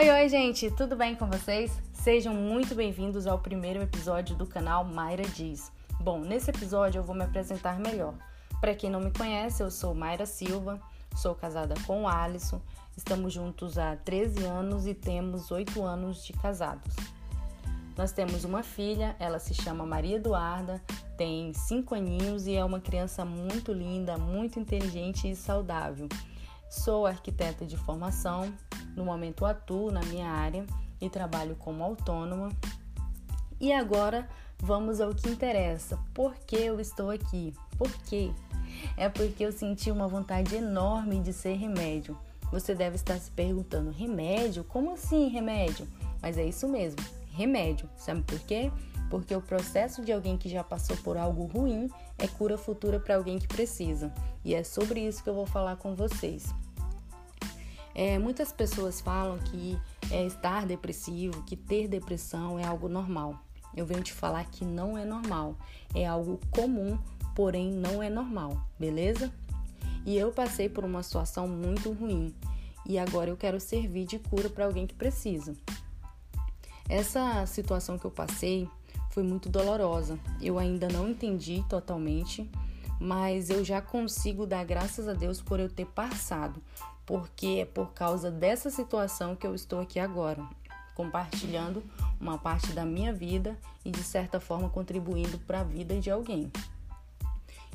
Oi, 0.00 0.08
oi, 0.08 0.28
gente, 0.30 0.70
tudo 0.70 0.96
bem 0.96 1.14
com 1.14 1.26
vocês? 1.26 1.70
Sejam 1.92 2.32
muito 2.32 2.74
bem-vindos 2.74 3.26
ao 3.26 3.38
primeiro 3.38 3.82
episódio 3.82 4.34
do 4.34 4.46
canal 4.46 4.82
Mayra 4.82 5.24
Diz. 5.24 5.70
Bom, 6.00 6.20
nesse 6.20 6.48
episódio 6.48 7.00
eu 7.00 7.02
vou 7.02 7.14
me 7.14 7.22
apresentar 7.22 7.78
melhor. 7.78 8.14
Para 8.62 8.74
quem 8.74 8.88
não 8.88 8.98
me 8.98 9.10
conhece, 9.10 9.62
eu 9.62 9.70
sou 9.70 9.94
Mayra 9.94 10.24
Silva, 10.24 10.80
sou 11.14 11.34
casada 11.34 11.74
com 11.86 12.04
o 12.04 12.08
Alisson, 12.08 12.62
estamos 12.96 13.34
juntos 13.34 13.76
há 13.76 13.94
13 13.94 14.42
anos 14.46 14.86
e 14.86 14.94
temos 14.94 15.50
8 15.50 15.82
anos 15.82 16.24
de 16.24 16.32
casados. 16.32 16.96
Nós 17.94 18.10
temos 18.10 18.42
uma 18.42 18.62
filha, 18.62 19.14
ela 19.18 19.38
se 19.38 19.52
chama 19.52 19.84
Maria 19.84 20.16
Eduarda, 20.16 20.80
tem 21.18 21.52
5 21.52 21.94
aninhos 21.94 22.46
e 22.46 22.54
é 22.56 22.64
uma 22.64 22.80
criança 22.80 23.22
muito 23.22 23.70
linda, 23.70 24.16
muito 24.16 24.58
inteligente 24.58 25.30
e 25.30 25.36
saudável. 25.36 26.08
Sou 26.70 27.04
arquiteta 27.04 27.66
de 27.66 27.76
formação, 27.76 28.50
no 28.96 29.04
momento 29.04 29.44
atuo 29.44 29.90
na 29.90 30.00
minha 30.02 30.28
área 30.28 30.64
e 31.00 31.08
trabalho 31.08 31.56
como 31.56 31.82
autônoma. 31.82 32.50
E 33.60 33.72
agora 33.72 34.28
vamos 34.58 35.00
ao 35.00 35.14
que 35.14 35.28
interessa. 35.28 35.98
Por 36.14 36.34
que 36.34 36.56
eu 36.56 36.80
estou 36.80 37.10
aqui? 37.10 37.54
Por 37.76 37.90
quê? 38.04 38.30
É 38.96 39.08
porque 39.08 39.44
eu 39.44 39.52
senti 39.52 39.90
uma 39.90 40.08
vontade 40.08 40.54
enorme 40.54 41.20
de 41.20 41.32
ser 41.32 41.54
remédio. 41.54 42.16
Você 42.50 42.74
deve 42.74 42.96
estar 42.96 43.18
se 43.18 43.30
perguntando: 43.30 43.90
remédio? 43.90 44.64
Como 44.64 44.92
assim 44.92 45.28
remédio? 45.28 45.86
Mas 46.20 46.36
é 46.36 46.44
isso 46.44 46.68
mesmo, 46.68 47.00
remédio. 47.32 47.88
Sabe 47.96 48.22
por 48.22 48.38
quê? 48.40 48.70
Porque 49.08 49.34
o 49.34 49.40
processo 49.40 50.02
de 50.04 50.12
alguém 50.12 50.36
que 50.36 50.48
já 50.48 50.62
passou 50.62 50.96
por 50.98 51.16
algo 51.16 51.44
ruim 51.46 51.90
é 52.16 52.28
cura 52.28 52.56
futura 52.56 53.00
para 53.00 53.16
alguém 53.16 53.38
que 53.38 53.48
precisa. 53.48 54.12
E 54.44 54.54
é 54.54 54.62
sobre 54.62 55.00
isso 55.00 55.22
que 55.22 55.28
eu 55.28 55.34
vou 55.34 55.46
falar 55.46 55.76
com 55.76 55.94
vocês. 55.94 56.54
É, 58.00 58.18
muitas 58.18 58.50
pessoas 58.50 58.98
falam 58.98 59.36
que 59.36 59.78
é, 60.10 60.24
estar 60.24 60.64
depressivo, 60.64 61.42
que 61.42 61.54
ter 61.54 61.86
depressão 61.86 62.58
é 62.58 62.64
algo 62.64 62.88
normal. 62.88 63.44
Eu 63.76 63.84
venho 63.84 64.02
te 64.02 64.10
falar 64.10 64.42
que 64.46 64.64
não 64.64 64.96
é 64.96 65.04
normal, 65.04 65.54
é 65.94 66.06
algo 66.06 66.40
comum, 66.50 66.98
porém 67.36 67.70
não 67.70 68.02
é 68.02 68.08
normal, 68.08 68.58
beleza? 68.78 69.30
E 70.06 70.16
eu 70.16 70.32
passei 70.32 70.66
por 70.66 70.82
uma 70.82 71.02
situação 71.02 71.46
muito 71.46 71.92
ruim 71.92 72.34
e 72.86 72.98
agora 72.98 73.28
eu 73.28 73.36
quero 73.36 73.60
servir 73.60 74.06
de 74.06 74.18
cura 74.18 74.48
para 74.48 74.64
alguém 74.64 74.86
que 74.86 74.94
precisa. 74.94 75.54
Essa 76.88 77.44
situação 77.44 77.98
que 77.98 78.06
eu 78.06 78.10
passei 78.10 78.66
foi 79.10 79.22
muito 79.22 79.50
dolorosa. 79.50 80.18
Eu 80.40 80.58
ainda 80.58 80.88
não 80.88 81.06
entendi 81.06 81.62
totalmente, 81.68 82.50
mas 82.98 83.50
eu 83.50 83.62
já 83.62 83.82
consigo 83.82 84.46
dar 84.46 84.64
graças 84.64 85.06
a 85.06 85.12
Deus 85.12 85.42
por 85.42 85.60
eu 85.60 85.68
ter 85.68 85.84
passado, 85.84 86.62
porque 87.10 87.58
é 87.62 87.64
por 87.64 87.92
causa 87.92 88.30
dessa 88.30 88.70
situação 88.70 89.34
que 89.34 89.44
eu 89.44 89.52
estou 89.52 89.80
aqui 89.80 89.98
agora, 89.98 90.46
compartilhando 90.94 91.82
uma 92.20 92.38
parte 92.38 92.72
da 92.72 92.84
minha 92.84 93.12
vida 93.12 93.58
e 93.84 93.90
de 93.90 94.00
certa 94.04 94.38
forma 94.38 94.68
contribuindo 94.68 95.36
para 95.40 95.58
a 95.58 95.64
vida 95.64 95.98
de 95.98 96.08
alguém. 96.08 96.52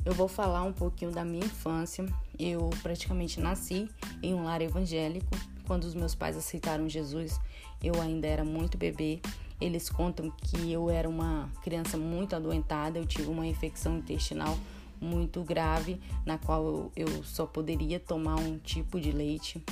Eu 0.06 0.14
vou 0.14 0.26
falar 0.26 0.62
um 0.62 0.72
pouquinho 0.72 1.10
da 1.10 1.22
minha 1.22 1.44
infância. 1.44 2.06
Eu 2.38 2.70
praticamente 2.82 3.38
nasci 3.38 3.90
em 4.22 4.32
um 4.32 4.44
lar 4.44 4.62
evangélico. 4.62 5.28
Quando 5.66 5.84
os 5.84 5.94
meus 5.94 6.14
pais 6.14 6.34
aceitaram 6.34 6.88
Jesus, 6.88 7.38
eu 7.84 8.00
ainda 8.00 8.26
era 8.26 8.42
muito 8.42 8.78
bebê. 8.78 9.20
Eles 9.60 9.90
contam 9.90 10.30
que 10.30 10.72
eu 10.72 10.88
era 10.88 11.06
uma 11.06 11.50
criança 11.62 11.98
muito 11.98 12.34
adoentada, 12.34 12.98
eu 12.98 13.04
tive 13.04 13.28
uma 13.28 13.46
infecção 13.46 13.98
intestinal 13.98 14.56
muito 15.00 15.42
grave, 15.42 16.00
na 16.24 16.38
qual 16.38 16.90
eu, 16.96 17.24
só 17.24 17.46
poderia 17.46 18.00
tomar 18.00 18.36
um 18.36 18.58
tipo 18.58 19.00
de 19.00 19.12
leite. 19.12 19.62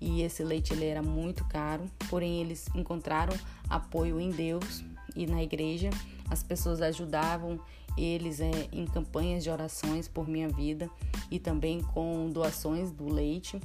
E 0.00 0.22
esse 0.22 0.44
leite 0.44 0.72
ele 0.72 0.84
era 0.84 1.02
muito 1.02 1.44
caro, 1.46 1.84
porém 2.08 2.40
eles 2.40 2.68
encontraram 2.74 3.36
apoio 3.68 4.20
em 4.20 4.30
Deus 4.30 4.84
e 5.16 5.26
na 5.26 5.42
igreja. 5.42 5.90
As 6.30 6.42
pessoas 6.42 6.80
ajudavam 6.80 7.58
eles 7.96 8.40
é, 8.40 8.68
em 8.70 8.86
campanhas 8.86 9.42
de 9.42 9.50
orações 9.50 10.06
por 10.06 10.28
minha 10.28 10.48
vida 10.48 10.88
e 11.30 11.38
também 11.38 11.82
com 11.82 12.30
doações 12.30 12.92
do 12.92 13.12
leite. 13.12 13.60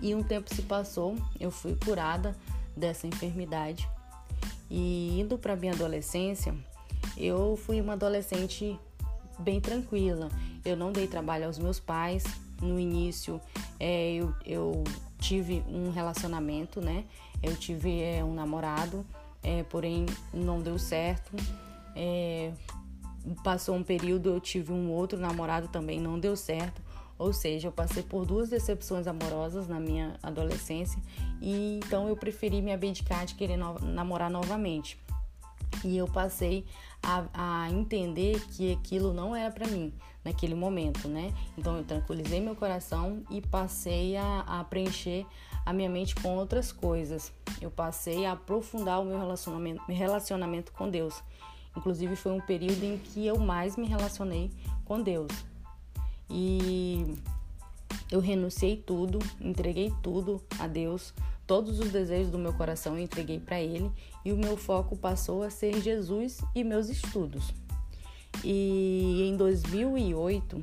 E 0.00 0.14
um 0.14 0.22
tempo 0.22 0.54
se 0.54 0.62
passou, 0.62 1.16
eu 1.38 1.50
fui 1.50 1.76
curada 1.76 2.36
dessa 2.76 3.06
enfermidade. 3.06 3.88
E 4.70 5.20
indo 5.20 5.38
para 5.38 5.56
minha 5.56 5.72
adolescência, 5.72 6.54
eu 7.16 7.56
fui 7.56 7.80
uma 7.80 7.92
adolescente 7.92 8.78
bem 9.38 9.60
tranquila. 9.60 10.30
Eu 10.64 10.76
não 10.76 10.92
dei 10.92 11.06
trabalho 11.06 11.46
aos 11.46 11.58
meus 11.58 11.80
pais. 11.80 12.24
No 12.60 12.78
início, 12.78 13.40
é, 13.78 14.14
eu, 14.14 14.32
eu 14.46 14.84
tive 15.18 15.62
um 15.68 15.90
relacionamento, 15.90 16.80
né? 16.80 17.04
Eu 17.42 17.56
tive 17.56 18.00
é, 18.00 18.24
um 18.24 18.32
namorado, 18.32 19.04
é, 19.42 19.62
porém 19.64 20.06
não 20.32 20.60
deu 20.60 20.78
certo. 20.78 21.32
É, 21.94 22.52
passou 23.42 23.74
um 23.74 23.82
período, 23.82 24.30
eu 24.30 24.40
tive 24.40 24.72
um 24.72 24.90
outro 24.90 25.18
namorado 25.18 25.68
também, 25.68 26.00
não 26.00 26.18
deu 26.18 26.36
certo. 26.36 26.82
Ou 27.18 27.32
seja, 27.32 27.68
eu 27.68 27.72
passei 27.72 28.02
por 28.02 28.26
duas 28.26 28.48
decepções 28.48 29.06
amorosas 29.06 29.68
na 29.68 29.78
minha 29.78 30.16
adolescência 30.22 31.00
e 31.40 31.80
então 31.84 32.08
eu 32.08 32.16
preferi 32.16 32.60
me 32.60 32.72
abdicar 32.72 33.24
de 33.24 33.34
querer 33.34 33.56
no 33.56 33.78
namorar 33.78 34.30
novamente. 34.30 34.98
E 35.82 35.96
eu 35.96 36.06
passei 36.06 36.64
a, 37.02 37.24
a 37.32 37.70
entender 37.70 38.40
que 38.52 38.72
aquilo 38.72 39.12
não 39.12 39.34
era 39.34 39.50
para 39.50 39.66
mim 39.66 39.92
naquele 40.24 40.54
momento, 40.54 41.06
né? 41.08 41.32
Então 41.56 41.76
eu 41.76 41.84
tranquilizei 41.84 42.40
meu 42.40 42.56
coração 42.56 43.22
e 43.30 43.40
passei 43.40 44.16
a, 44.16 44.40
a 44.40 44.64
preencher 44.64 45.26
a 45.66 45.72
minha 45.72 45.88
mente 45.88 46.14
com 46.14 46.36
outras 46.36 46.72
coisas. 46.72 47.32
Eu 47.60 47.70
passei 47.70 48.24
a 48.24 48.32
aprofundar 48.32 49.00
o 49.00 49.04
meu 49.04 49.18
relacionamento, 49.18 49.82
meu 49.86 49.96
relacionamento 49.96 50.72
com 50.72 50.88
Deus. 50.88 51.22
Inclusive 51.76 52.16
foi 52.16 52.32
um 52.32 52.40
período 52.40 52.84
em 52.84 52.98
que 52.98 53.26
eu 53.26 53.38
mais 53.38 53.76
me 53.76 53.86
relacionei 53.86 54.50
com 54.84 55.00
Deus. 55.00 55.30
E 56.30 57.14
eu 58.10 58.20
renunciei 58.20 58.76
tudo, 58.76 59.18
entreguei 59.40 59.92
tudo 60.02 60.42
a 60.58 60.66
Deus, 60.66 61.12
Todos 61.46 61.78
os 61.78 61.90
desejos 61.90 62.30
do 62.30 62.38
meu 62.38 62.54
coração 62.54 62.96
eu 62.96 63.02
entreguei 63.02 63.38
para 63.38 63.60
Ele 63.60 63.90
e 64.24 64.32
o 64.32 64.36
meu 64.36 64.56
foco 64.56 64.96
passou 64.96 65.42
a 65.42 65.50
ser 65.50 65.80
Jesus 65.82 66.40
e 66.54 66.64
meus 66.64 66.88
estudos. 66.88 67.52
E 68.42 69.28
em 69.28 69.36
2008 69.36 70.62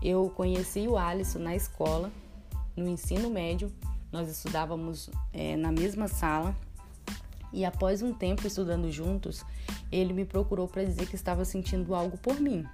eu 0.00 0.30
conheci 0.30 0.86
o 0.86 0.96
Alisson 0.96 1.40
na 1.40 1.56
escola, 1.56 2.12
no 2.76 2.88
ensino 2.88 3.28
médio. 3.30 3.72
Nós 4.12 4.28
estudávamos 4.28 5.10
é, 5.32 5.56
na 5.56 5.72
mesma 5.72 6.06
sala 6.06 6.56
e 7.54 7.64
após 7.64 8.02
um 8.02 8.12
tempo 8.12 8.46
estudando 8.46 8.90
juntos, 8.90 9.44
ele 9.90 10.12
me 10.12 10.24
procurou 10.24 10.66
para 10.66 10.84
dizer 10.84 11.06
que 11.06 11.14
estava 11.14 11.44
sentindo 11.44 11.94
algo 11.94 12.18
por 12.18 12.40
mim. 12.40 12.66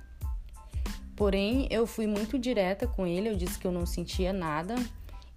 Porém, 1.14 1.68
eu 1.70 1.86
fui 1.86 2.06
muito 2.06 2.38
direta 2.38 2.86
com 2.86 3.06
ele, 3.06 3.28
eu 3.28 3.36
disse 3.36 3.58
que 3.58 3.66
eu 3.66 3.72
não 3.72 3.84
sentia 3.84 4.32
nada, 4.32 4.74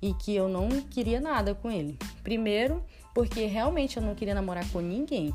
e 0.04 0.14
que 0.16 0.36
eu 0.36 0.50
não 0.50 0.68
queria 0.82 1.22
nada 1.22 1.56
com 1.56 1.72
ele. 1.72 1.98
Primeiro, 2.22 2.84
porque 3.14 3.46
realmente 3.46 3.96
eu 3.96 4.04
não 4.04 4.14
queria 4.14 4.36
namorar 4.36 4.70
com 4.70 4.82
ninguém. 4.82 5.34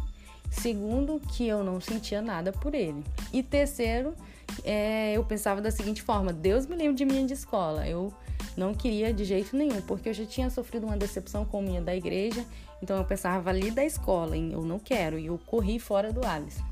Segundo, 0.50 1.18
que 1.32 1.48
eu 1.48 1.64
não 1.64 1.80
sentia 1.80 2.20
nada 2.20 2.52
por 2.52 2.74
ele. 2.74 3.02
E 3.32 3.42
terceiro, 3.42 4.14
é, 4.62 5.14
eu 5.14 5.24
pensava 5.24 5.62
da 5.62 5.70
seguinte 5.70 6.02
forma: 6.02 6.34
Deus 6.34 6.66
me 6.66 6.76
livre 6.76 6.94
de 6.94 7.06
mim 7.06 7.24
de 7.24 7.32
escola. 7.32 7.88
Eu 7.88 8.12
não 8.58 8.74
queria 8.74 9.10
de 9.10 9.24
jeito 9.24 9.56
nenhum, 9.56 9.80
porque 9.80 10.10
eu 10.10 10.14
já 10.14 10.26
tinha 10.26 10.50
sofrido 10.50 10.84
uma 10.84 10.98
decepção 10.98 11.46
com 11.46 11.62
minha 11.62 11.80
da 11.80 11.96
igreja. 11.96 12.44
Então 12.82 12.98
eu 12.98 13.04
pensava 13.06 13.48
ali 13.48 13.70
da 13.70 13.84
escola, 13.84 14.36
hein? 14.36 14.50
eu 14.52 14.62
não 14.62 14.78
quero. 14.78 15.18
E 15.18 15.26
eu 15.26 15.38
corri 15.46 15.78
fora 15.78 16.12
do 16.12 16.26
Alice. 16.26 16.62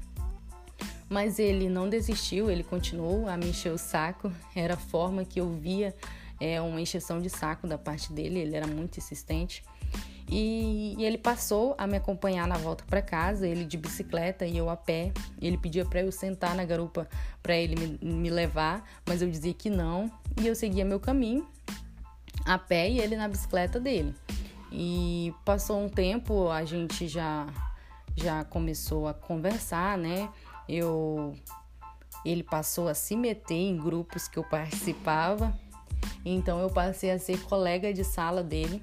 Mas 1.08 1.38
ele 1.38 1.70
não 1.70 1.88
desistiu, 1.88 2.50
ele 2.50 2.62
continuou 2.62 3.26
a 3.26 3.38
me 3.38 3.48
encher 3.48 3.72
o 3.72 3.78
saco. 3.78 4.30
Era 4.54 4.74
a 4.74 4.78
forma 4.78 5.24
que 5.24 5.41
eu 5.41 5.48
via 5.48 5.94
é, 6.41 6.60
uma 6.60 6.80
encheção 6.80 7.21
de 7.21 7.30
saco 7.30 7.66
da 7.66 7.78
parte 7.78 8.12
dele, 8.12 8.41
ele 8.41 8.56
era 8.56 8.66
muito 8.66 8.98
insistente. 8.98 9.62
E, 10.28 10.97
e 10.98 11.04
ele 11.04 11.18
passou 11.18 11.74
a 11.78 11.86
me 11.86 11.97
acompanhar 11.97 12.48
na 12.48 12.56
volta 12.56 12.84
para 12.84 13.00
casa, 13.00 13.47
ele 13.47 13.65
de 13.65 13.77
bicicleta 13.77 14.44
e 14.44 14.56
eu 14.56 14.68
a 14.68 14.77
pé. 14.77 15.12
Ele 15.41 15.56
pedia 15.56 15.84
para 15.84 16.00
eu 16.00 16.10
sentar 16.10 16.54
na 16.54 16.65
garupa 16.65 17.09
para 17.42 17.56
ele 17.56 17.98
me, 18.03 18.12
me 18.12 18.30
levar, 18.30 18.84
mas 19.06 19.22
eu 19.22 19.30
dizia 19.30 19.54
que 19.54 19.71
não, 19.71 20.10
e 20.41 20.47
eu 20.47 20.54
seguia 20.54 20.84
meu 20.84 20.98
caminho 20.98 21.47
a 22.44 22.59
pé 22.59 22.88
e 22.91 22.98
ele 22.98 23.16
na 23.16 23.28
bicicleta 23.28 23.78
dele. 23.78 24.15
E 24.72 25.33
passou 25.44 25.80
um 25.80 25.88
tempo, 25.88 26.48
a 26.48 26.65
gente 26.65 27.06
já 27.09 27.47
já 28.16 28.44
começou 28.44 29.06
a 29.06 29.15
conversar, 29.15 29.98
né? 29.98 30.28
Eu 30.68 31.34
ele 32.24 32.42
passou 32.42 32.88
a 32.88 32.94
se 32.94 33.15
meter 33.15 33.54
em 33.54 33.77
grupos 33.77 34.27
que 34.27 34.38
eu 34.38 34.42
participava 34.42 35.56
então 36.28 36.60
eu 36.60 36.69
passei 36.69 37.13
a 37.13 37.19
ser 37.21 37.41
colega 37.43 37.95
de 37.95 38.03
sala 38.03 38.43
dele. 38.43 38.83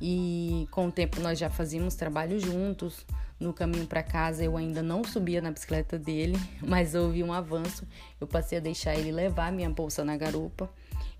E 0.00 0.68
com 0.70 0.86
o 0.86 0.92
tempo 0.92 1.20
nós 1.20 1.38
já 1.38 1.50
fazíamos 1.50 1.96
trabalho 1.96 2.38
juntos. 2.38 3.04
No 3.38 3.52
caminho 3.52 3.86
para 3.86 4.02
casa 4.02 4.44
eu 4.44 4.56
ainda 4.56 4.80
não 4.80 5.02
subia 5.02 5.42
na 5.42 5.50
bicicleta 5.50 5.98
dele, 5.98 6.38
mas 6.62 6.94
houve 6.94 7.22
um 7.22 7.32
avanço. 7.32 7.84
Eu 8.20 8.28
passei 8.28 8.58
a 8.58 8.60
deixar 8.60 8.94
ele 8.94 9.10
levar 9.10 9.50
minha 9.50 9.68
bolsa 9.68 10.04
na 10.04 10.16
garupa. 10.16 10.70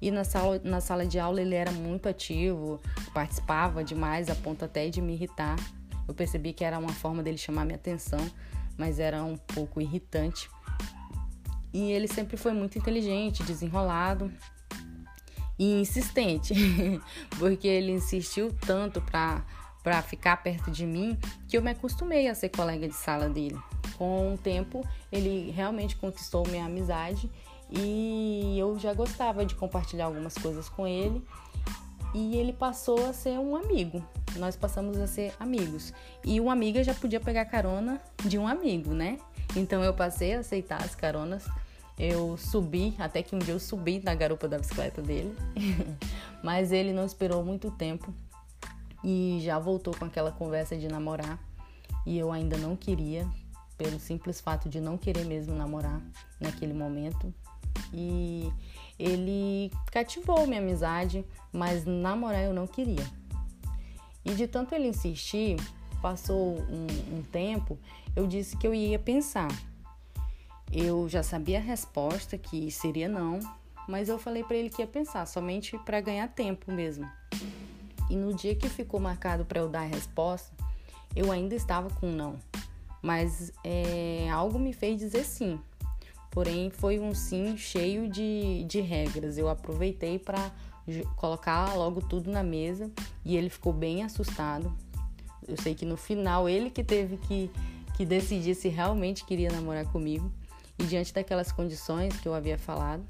E 0.00 0.10
na 0.12 0.22
sala, 0.22 0.60
na 0.62 0.80
sala 0.80 1.04
de 1.04 1.18
aula 1.18 1.40
ele 1.40 1.54
era 1.54 1.72
muito 1.72 2.08
ativo, 2.08 2.80
participava 3.12 3.82
demais, 3.82 4.28
a 4.28 4.34
ponto 4.34 4.64
até 4.64 4.88
de 4.88 5.00
me 5.00 5.14
irritar. 5.14 5.56
Eu 6.06 6.14
percebi 6.14 6.52
que 6.52 6.62
era 6.62 6.78
uma 6.78 6.92
forma 6.92 7.22
dele 7.22 7.38
chamar 7.38 7.64
minha 7.64 7.76
atenção, 7.76 8.20
mas 8.76 9.00
era 9.00 9.24
um 9.24 9.36
pouco 9.36 9.80
irritante. 9.80 10.48
E 11.72 11.90
ele 11.90 12.06
sempre 12.06 12.36
foi 12.36 12.52
muito 12.52 12.78
inteligente, 12.78 13.42
desenrolado 13.42 14.30
e 15.58 15.80
insistente, 15.80 16.54
porque 17.38 17.68
ele 17.68 17.92
insistiu 17.92 18.52
tanto 18.66 19.00
para 19.00 19.44
para 19.84 20.00
ficar 20.00 20.42
perto 20.42 20.70
de 20.70 20.86
mim 20.86 21.14
que 21.46 21.58
eu 21.58 21.62
me 21.62 21.70
acostumei 21.70 22.26
a 22.26 22.34
ser 22.34 22.48
colega 22.48 22.88
de 22.88 22.94
sala 22.94 23.28
dele. 23.28 23.58
Com 23.98 24.32
o 24.32 24.38
tempo, 24.38 24.82
ele 25.12 25.50
realmente 25.50 25.94
conquistou 25.96 26.48
minha 26.48 26.64
amizade 26.64 27.30
e 27.70 28.56
eu 28.58 28.78
já 28.78 28.94
gostava 28.94 29.44
de 29.44 29.54
compartilhar 29.54 30.06
algumas 30.06 30.34
coisas 30.38 30.70
com 30.70 30.86
ele 30.86 31.22
e 32.14 32.36
ele 32.36 32.52
passou 32.52 33.04
a 33.06 33.12
ser 33.12 33.38
um 33.38 33.54
amigo. 33.54 34.02
Nós 34.36 34.56
passamos 34.56 34.96
a 34.96 35.06
ser 35.06 35.34
amigos. 35.38 35.92
E 36.24 36.40
uma 36.40 36.52
amiga 36.52 36.82
já 36.82 36.94
podia 36.94 37.20
pegar 37.20 37.44
carona 37.44 38.00
de 38.24 38.38
um 38.38 38.48
amigo, 38.48 38.94
né? 38.94 39.18
Então 39.54 39.84
eu 39.84 39.92
passei 39.92 40.34
a 40.34 40.38
aceitar 40.38 40.82
as 40.82 40.94
caronas. 40.94 41.44
Eu 41.98 42.36
subi, 42.36 42.94
até 42.98 43.22
que 43.22 43.36
um 43.36 43.38
dia 43.38 43.54
eu 43.54 43.60
subi 43.60 44.00
na 44.04 44.14
garupa 44.14 44.48
da 44.48 44.58
bicicleta 44.58 45.00
dele. 45.00 45.34
Mas 46.42 46.72
ele 46.72 46.92
não 46.92 47.06
esperou 47.06 47.44
muito 47.44 47.70
tempo 47.70 48.12
e 49.02 49.38
já 49.42 49.58
voltou 49.58 49.94
com 49.94 50.04
aquela 50.04 50.32
conversa 50.32 50.76
de 50.76 50.88
namorar. 50.88 51.38
E 52.04 52.18
eu 52.18 52.32
ainda 52.32 52.56
não 52.58 52.76
queria, 52.76 53.26
pelo 53.78 53.98
simples 53.98 54.40
fato 54.40 54.68
de 54.68 54.80
não 54.80 54.98
querer 54.98 55.24
mesmo 55.24 55.54
namorar 55.54 56.00
naquele 56.40 56.74
momento. 56.74 57.32
E 57.92 58.52
ele 58.98 59.70
cativou 59.90 60.46
minha 60.46 60.60
amizade, 60.60 61.24
mas 61.52 61.84
namorar 61.84 62.42
eu 62.42 62.52
não 62.52 62.66
queria. 62.66 63.04
E 64.24 64.34
de 64.34 64.48
tanto 64.48 64.74
ele 64.74 64.88
insistir, 64.88 65.56
passou 66.00 66.58
um, 66.60 67.18
um 67.18 67.22
tempo, 67.22 67.78
eu 68.16 68.26
disse 68.26 68.56
que 68.56 68.66
eu 68.66 68.74
ia 68.74 68.98
pensar. 68.98 69.48
Eu 70.74 71.08
já 71.08 71.22
sabia 71.22 71.58
a 71.58 71.62
resposta, 71.62 72.36
que 72.36 72.68
seria 72.68 73.08
não, 73.08 73.38
mas 73.88 74.08
eu 74.08 74.18
falei 74.18 74.42
para 74.42 74.56
ele 74.56 74.68
que 74.68 74.82
ia 74.82 74.88
pensar, 74.88 75.24
somente 75.24 75.78
para 75.78 76.00
ganhar 76.00 76.26
tempo 76.26 76.72
mesmo. 76.72 77.08
E 78.10 78.16
no 78.16 78.34
dia 78.34 78.56
que 78.56 78.68
ficou 78.68 78.98
marcado 78.98 79.44
para 79.44 79.60
eu 79.60 79.68
dar 79.68 79.82
a 79.82 79.86
resposta, 79.86 80.52
eu 81.14 81.30
ainda 81.30 81.54
estava 81.54 81.88
com 81.90 82.10
não. 82.10 82.40
Mas 83.00 83.52
é, 83.62 84.28
algo 84.32 84.58
me 84.58 84.72
fez 84.72 84.98
dizer 84.98 85.24
sim. 85.24 85.60
Porém, 86.30 86.70
foi 86.70 86.98
um 86.98 87.14
sim 87.14 87.56
cheio 87.56 88.08
de, 88.08 88.64
de 88.64 88.80
regras. 88.80 89.38
Eu 89.38 89.48
aproveitei 89.48 90.18
para 90.18 90.50
colocar 91.14 91.72
logo 91.74 92.00
tudo 92.00 92.32
na 92.32 92.42
mesa 92.42 92.90
e 93.24 93.36
ele 93.36 93.48
ficou 93.48 93.72
bem 93.72 94.02
assustado. 94.02 94.76
Eu 95.46 95.56
sei 95.56 95.74
que 95.74 95.86
no 95.86 95.96
final 95.96 96.48
ele 96.48 96.68
que 96.68 96.82
teve 96.82 97.16
que, 97.18 97.48
que 97.96 98.04
decidir 98.04 98.56
se 98.56 98.68
realmente 98.68 99.24
queria 99.24 99.50
namorar 99.52 99.86
comigo. 99.86 100.32
E 100.78 100.84
diante 100.84 101.12
daquelas 101.12 101.52
condições 101.52 102.16
que 102.18 102.26
eu 102.26 102.34
havia 102.34 102.58
falado, 102.58 103.04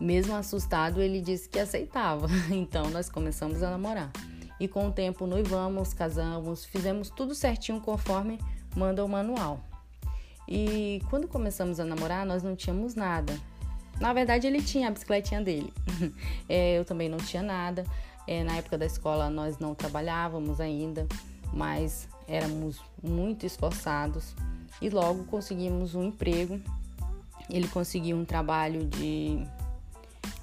mesmo 0.00 0.34
assustado, 0.34 1.00
ele 1.00 1.20
disse 1.20 1.48
que 1.48 1.58
aceitava. 1.58 2.28
Então 2.50 2.90
nós 2.90 3.08
começamos 3.08 3.62
a 3.62 3.70
namorar. 3.70 4.10
E 4.58 4.66
com 4.66 4.88
o 4.88 4.92
tempo 4.92 5.26
noivamos, 5.26 5.92
casamos, 5.92 6.64
fizemos 6.64 7.10
tudo 7.10 7.34
certinho 7.34 7.80
conforme 7.80 8.38
manda 8.74 9.04
o 9.04 9.08
manual. 9.08 9.60
E 10.48 11.02
quando 11.10 11.26
começamos 11.26 11.80
a 11.80 11.84
namorar, 11.84 12.24
nós 12.24 12.42
não 12.42 12.54
tínhamos 12.54 12.94
nada. 12.94 13.38
Na 14.00 14.12
verdade, 14.12 14.46
ele 14.46 14.62
tinha 14.62 14.88
a 14.88 14.90
bicicletinha 14.90 15.42
dele. 15.42 15.72
é, 16.48 16.78
eu 16.78 16.84
também 16.84 17.08
não 17.08 17.18
tinha 17.18 17.42
nada. 17.42 17.84
É, 18.26 18.44
na 18.44 18.56
época 18.56 18.76
da 18.76 18.86
escola, 18.86 19.30
nós 19.30 19.58
não 19.58 19.74
trabalhávamos 19.74 20.60
ainda, 20.60 21.06
mas 21.52 22.08
éramos 22.28 22.80
muito 23.02 23.46
esforçados 23.46 24.34
e 24.80 24.88
logo 24.88 25.24
conseguimos 25.24 25.94
um 25.94 26.04
emprego. 26.04 26.60
Ele 27.48 27.68
conseguiu 27.68 28.16
um 28.16 28.24
trabalho 28.24 28.84
de 28.84 29.46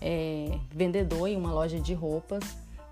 é, 0.01 0.57
vendedor 0.71 1.27
em 1.27 1.35
uma 1.35 1.51
loja 1.51 1.79
de 1.79 1.93
roupas. 1.93 2.43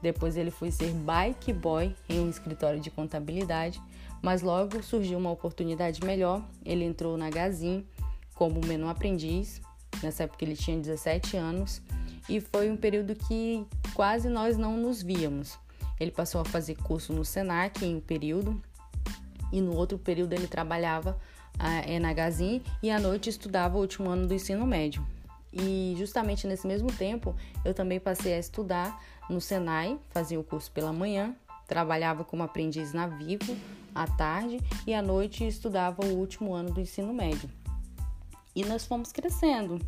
Depois 0.02 0.36
ele 0.36 0.52
foi 0.52 0.72
ser 0.72 0.92
bike 0.92 1.54
boy 1.54 1.96
em 2.10 2.20
um 2.20 2.30
escritório 2.30 2.80
de 2.80 2.90
contabilidade, 2.90 3.82
mas 4.22 4.42
logo 4.42 4.82
surgiu 4.82 5.18
uma 5.18 5.30
oportunidade 5.30 6.04
melhor. 6.04 6.44
Ele 6.66 6.84
entrou 6.84 7.18
na 7.18 7.30
Gazin 7.30 7.86
como 8.34 8.60
menu 8.66 8.90
aprendiz. 8.90 9.62
Nessa 10.02 10.24
época 10.24 10.44
ele 10.44 10.56
tinha 10.56 10.78
17 10.78 11.38
anos 11.38 11.82
e 12.28 12.40
foi 12.40 12.72
um 12.72 12.78
período 12.78 13.14
que 13.16 13.66
quase 13.94 14.30
nós 14.30 14.58
não 14.58 14.78
nos 14.78 15.04
víamos. 15.04 15.60
Ele 16.00 16.12
passou 16.12 16.42
a 16.42 16.46
fazer 16.46 16.76
curso 16.78 17.14
no 17.14 17.24
Senac 17.24 17.86
em 17.86 17.98
um 17.98 18.00
período 18.00 18.60
e 19.52 19.62
no 19.62 19.76
outro 19.76 20.00
período 20.00 20.34
ele 20.34 20.48
trabalhava 20.48 21.20
na 22.02 22.14
Gazin 22.14 22.62
e 22.82 22.90
à 22.90 23.00
noite 23.00 23.30
estudava 23.30 23.78
o 23.78 23.82
último 23.82 24.10
ano 24.10 24.28
do 24.28 24.34
ensino 24.34 24.66
médio. 24.66 25.06
E 25.54 25.96
justamente 25.98 26.48
nesse 26.48 26.66
mesmo 26.66 26.92
tempo, 26.92 27.36
eu 27.66 27.74
também 27.74 28.00
passei 28.00 28.34
a 28.34 28.40
estudar 28.40 29.00
no 29.30 29.42
Senai, 29.42 30.00
fazia 30.10 30.40
o 30.40 30.44
curso 30.44 30.72
pela 30.72 30.94
manhã, 30.94 31.36
trabalhava 31.68 32.24
como 32.24 32.44
aprendiz 32.44 32.94
na 32.94 33.08
Vivo 33.08 33.56
à 33.94 34.08
tarde 34.08 34.60
e 34.88 34.94
à 34.94 35.02
noite 35.02 35.46
estudava 35.46 36.06
o 36.06 36.16
último 36.18 36.54
ano 36.54 36.72
do 36.72 36.80
ensino 36.80 37.14
médio. 37.14 37.50
E 38.56 38.66
nós 38.66 38.86
fomos 38.86 39.12
crescendo. 39.12 39.80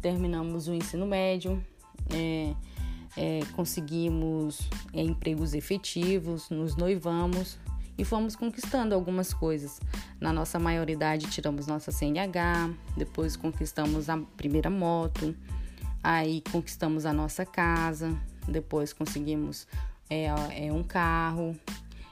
Terminamos 0.00 0.68
o 0.68 0.74
ensino 0.74 1.06
médio, 1.06 1.62
é, 2.10 2.54
é, 3.16 3.40
conseguimos 3.54 4.68
é, 4.92 5.02
empregos 5.02 5.54
efetivos, 5.54 6.50
nos 6.50 6.76
noivamos, 6.76 7.58
e 7.98 8.04
fomos 8.04 8.36
conquistando 8.36 8.94
algumas 8.94 9.34
coisas. 9.34 9.80
Na 10.20 10.32
nossa 10.32 10.58
maioridade, 10.58 11.26
tiramos 11.26 11.66
nossa 11.66 11.90
CNH, 11.90 12.70
depois 12.96 13.36
conquistamos 13.36 14.08
a 14.08 14.16
primeira 14.36 14.70
moto, 14.70 15.34
aí 16.02 16.42
conquistamos 16.52 17.04
a 17.04 17.12
nossa 17.12 17.44
casa, 17.44 18.16
depois 18.46 18.92
conseguimos 18.92 19.66
é, 20.08 20.26
é, 20.66 20.72
um 20.72 20.84
carro. 20.84 21.58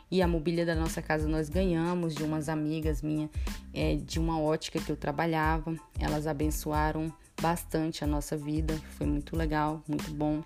E 0.08 0.22
a 0.22 0.28
mobília 0.28 0.64
da 0.64 0.74
nossa 0.74 1.02
casa 1.02 1.26
nós 1.26 1.48
ganhamos 1.48 2.14
de 2.14 2.22
umas 2.22 2.48
amigas 2.48 3.02
minhas, 3.02 3.28
é, 3.74 3.96
de 3.96 4.20
uma 4.20 4.40
ótica 4.40 4.78
que 4.78 4.90
eu 4.90 4.96
trabalhava. 4.96 5.74
Elas 5.98 6.28
abençoaram 6.28 7.12
bastante 7.40 8.04
a 8.04 8.06
nossa 8.06 8.36
vida, 8.36 8.74
foi 8.96 9.06
muito 9.06 9.36
legal, 9.36 9.82
muito 9.88 10.10
bom. 10.12 10.42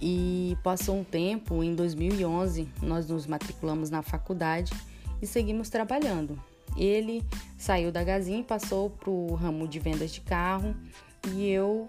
E 0.00 0.56
passou 0.62 0.98
um 0.98 1.04
tempo, 1.04 1.62
em 1.62 1.74
2011, 1.74 2.68
nós 2.82 3.08
nos 3.08 3.26
matriculamos 3.26 3.90
na 3.90 4.02
faculdade 4.02 4.72
e 5.20 5.26
seguimos 5.26 5.70
trabalhando. 5.70 6.38
Ele 6.76 7.24
saiu 7.56 7.90
da 7.90 8.04
Gazin, 8.04 8.42
passou 8.42 8.90
para 8.90 9.10
o 9.10 9.34
ramo 9.34 9.66
de 9.66 9.78
vendas 9.78 10.12
de 10.12 10.20
carro 10.20 10.74
e 11.28 11.48
eu 11.48 11.88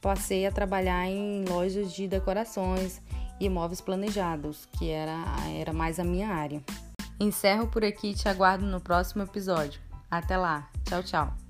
passei 0.00 0.46
a 0.46 0.52
trabalhar 0.52 1.06
em 1.08 1.44
lojas 1.44 1.92
de 1.92 2.06
decorações 2.06 3.00
e 3.40 3.46
imóveis 3.46 3.80
planejados, 3.80 4.66
que 4.78 4.90
era, 4.90 5.24
era 5.56 5.72
mais 5.72 5.98
a 5.98 6.04
minha 6.04 6.28
área. 6.28 6.62
Encerro 7.18 7.66
por 7.66 7.84
aqui 7.84 8.10
e 8.10 8.14
te 8.14 8.28
aguardo 8.28 8.64
no 8.64 8.80
próximo 8.80 9.24
episódio. 9.24 9.80
Até 10.08 10.36
lá. 10.36 10.70
Tchau, 10.84 11.02
tchau. 11.02 11.47